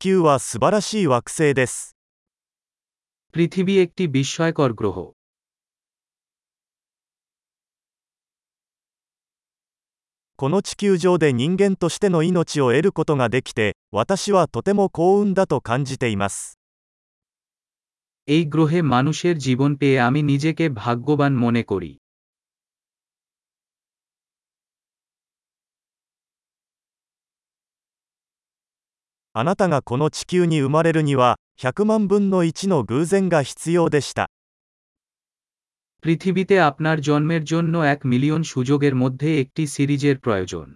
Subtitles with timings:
[0.00, 1.94] 球は素晴らしい惑星です
[3.34, 4.96] পৃথিবী একটি বিস্ময়কর গ্রহ
[10.36, 16.58] この地球上で人間としての命を得ることができて私はとても幸運だと感じています
[18.28, 21.92] এই গ্রহে মানুষের জীবন পেয়ে আমি নিজেকে ভাগ্যবান মনে করি
[29.33, 34.29] あなたがこの地球に生まれるには100万分の1の偶然が必要でした
[36.05, 40.67] পৃথিবীতে আপনার জন্মের জন্য এক মিলিয়ন সুযোগের মধ্যে একটি সিরিজের প্রয়োজন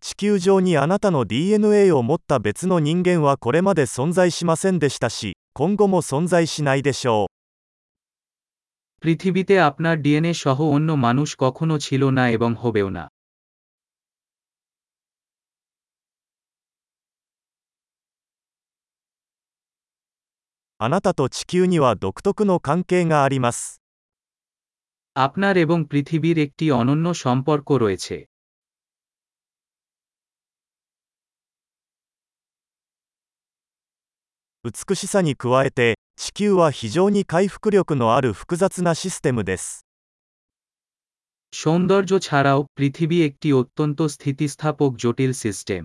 [0.00, 7.33] 地球上にあなたの DNA を持った別の人間はこれまで存在しませんでしたし今後も存在しないでしょう
[9.03, 13.05] পৃথিবীতে আপনার ডিএনএ সহ অন্য মানুষ কখনো ছিল না এবং হবেও না।
[20.79, 22.55] আ না তা তো চিকিউনি ওয়া দোকতোকু নো
[23.11, 23.59] গা আরিমাস।
[25.15, 28.17] আপনার এবং পৃথিবীর একটি অনন্য সম্পর্ক রয়েছে।
[34.65, 39.86] উৎসুকুশিসা নি কুয়ায়েতে 地球は非常に回復力のある複雑なシステムです
[41.52, 45.82] সৌন্দর্য ছাড়াও পৃথিবী একটি অত্যন্ত স্থিতিস্থাপক জটিল সিস্টেম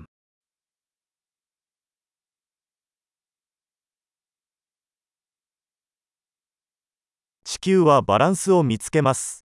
[7.43, 9.45] 地球はバランスを見つけます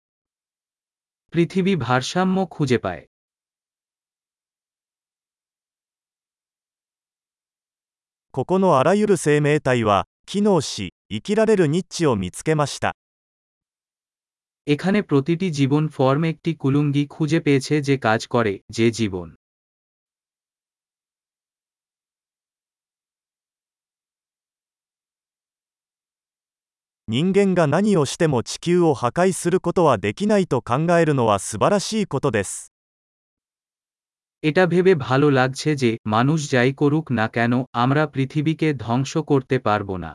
[1.33, 3.03] পৃথিবী ভারসাম্য খুঁজে পায়
[8.33, 12.91] ここのあらゆる生命体は 機能し生きられるニッチを見つけました
[14.67, 19.29] এখানে প্রতিটি জীবন ফর্ম একটি কুলুঙ্গি খুঁজে পেয়েছে যে কাজ করে যে জীবন
[27.09, 32.73] 人間が何をしても地球を破壊することはできないと考えるのは素晴らしいことです
[34.43, 37.53] এটা ভেবে ভালো লাগছে যে মানুষ যাই করুক না কেন
[37.83, 40.11] আমরা পৃথিবীকে ধ্বংস করতে পারব না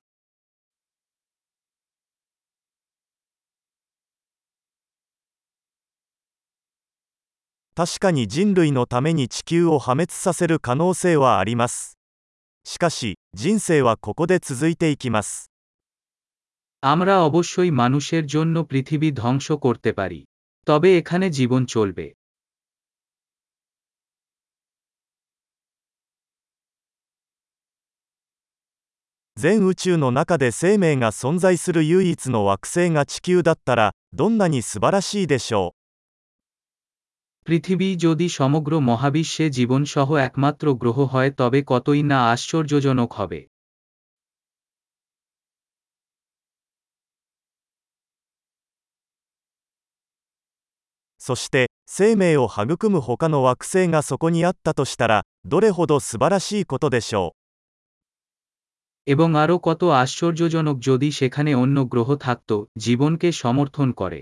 [7.76, 11.98] 確かに人類のために地球を破滅させる可能性はあります
[12.64, 15.52] しかし人生はここで続いていきます
[16.84, 20.22] আমরা অবশ্যই মানুষের জন্য পৃথিবী ধ্বংস করতে পারি
[20.68, 22.06] তবে এখানে জীবন চলবে
[29.42, 35.75] 全宇宙の中で生命が存在する唯一の惑星が地球だったらどんなに素晴らしいでしょう
[37.48, 43.40] পৃথিবী যদি সমগ্র মহাবিশ্বে জীবনসহ একমাত্র গ্রহ হয় তবে কতই না আশ্চর্যজনক হবে
[51.22, 57.42] そして生命を育む他の惑星がそこにあったとしたらどれほど素晴らしいことでしょう
[59.08, 64.22] এবং আরও কত আশ্চর্যজনক যদি সেখানে অন্য গ্রহ থাকত জীবনকে সমর্থন করে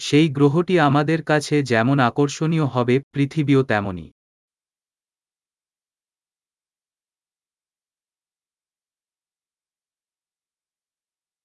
[0.00, 4.08] সেই গ্রহটি আমাদের কাছে যেমন আকর্ষণীয় হবে পৃথিবীও তেমনই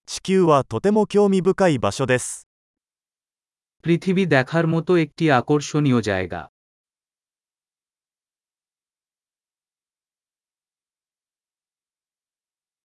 [0.07, 2.27] 地球はとても興味深い場所です
[3.85, 6.41] পৃথিবী দেখার মতো একটি আকর্ষণীয় জায়গা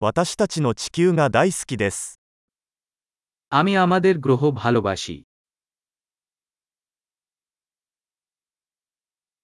[0.00, 2.20] 私たちの地球が大好きです
[3.52, 5.16] আমি আমাদের গ্রহ ভালোবাসি